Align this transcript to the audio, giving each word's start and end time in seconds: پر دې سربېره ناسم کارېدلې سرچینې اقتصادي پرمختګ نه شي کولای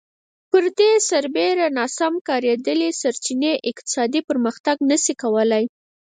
پر 0.49 0.63
دې 0.77 0.91
سربېره 1.09 1.67
ناسم 1.77 2.13
کارېدلې 2.27 2.89
سرچینې 3.01 3.53
اقتصادي 3.69 4.21
پرمختګ 4.29 4.77
نه 4.89 4.97
شي 5.03 5.13
کولای 5.21 5.63